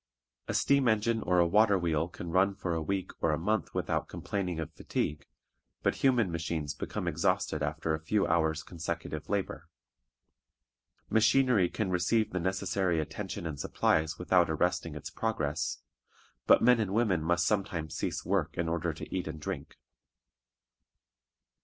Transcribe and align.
A 0.47 0.55
steam 0.55 0.87
engine 0.87 1.21
or 1.21 1.37
a 1.37 1.45
water 1.45 1.77
wheel 1.77 2.07
can 2.07 2.31
run 2.31 2.55
for 2.55 2.73
a 2.73 2.81
week 2.81 3.11
or 3.21 3.29
a 3.33 3.37
month 3.37 3.75
without 3.75 4.07
complaining 4.07 4.59
of 4.59 4.73
fatigue, 4.73 5.27
but 5.83 5.97
human 5.97 6.31
machines 6.31 6.73
become 6.73 7.07
exhausted 7.07 7.61
after 7.61 7.93
a 7.93 7.99
few 7.99 8.25
hours' 8.25 8.63
consecutive 8.63 9.29
labor. 9.29 9.69
Machinery 11.11 11.69
can 11.69 11.91
receive 11.91 12.31
the 12.31 12.39
necessary 12.39 12.99
attention 12.99 13.45
and 13.45 13.59
supplies 13.59 14.17
without 14.17 14.49
arresting 14.49 14.95
its 14.95 15.11
progress, 15.11 15.83
but 16.47 16.63
men 16.63 16.79
and 16.79 16.95
women 16.95 17.21
must 17.21 17.45
sometimes 17.45 17.93
cease 17.93 18.25
work 18.25 18.57
in 18.57 18.67
order 18.67 18.93
to 18.93 19.15
eat 19.15 19.27
and 19.27 19.39
drink. 19.39 19.77